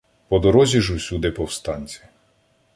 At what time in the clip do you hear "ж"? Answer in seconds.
0.81-0.95